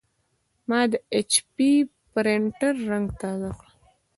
[0.69, 1.69] ما د ایچ پي
[2.13, 3.67] پرنټر رنګ تازه کړ.